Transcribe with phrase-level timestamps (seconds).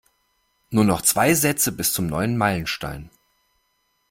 [0.71, 3.11] Nur noch zwei Sätze bis zum neuen Meilenstein.